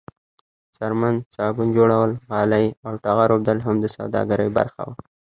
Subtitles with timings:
[0.75, 4.95] څرمن، صابون جوړول، غالۍ او ټغر اوبدل هم د سوداګرۍ برخه وه.